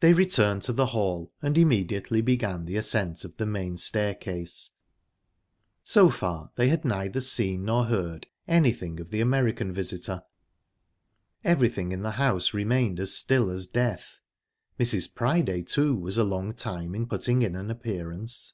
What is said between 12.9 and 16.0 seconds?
as still as death. Mrs. Priday, too,